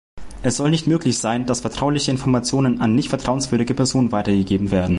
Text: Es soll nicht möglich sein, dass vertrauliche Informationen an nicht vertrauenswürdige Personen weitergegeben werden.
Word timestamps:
Es 0.41 0.57
soll 0.57 0.71
nicht 0.71 0.87
möglich 0.87 1.19
sein, 1.19 1.45
dass 1.45 1.61
vertrauliche 1.61 2.09
Informationen 2.09 2.81
an 2.81 2.95
nicht 2.95 3.09
vertrauenswürdige 3.09 3.75
Personen 3.75 4.11
weitergegeben 4.11 4.71
werden. 4.71 4.89